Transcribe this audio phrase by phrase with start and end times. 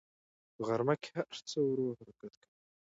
[0.55, 2.55] په غرمه کې هر څه ورو حرکت کوي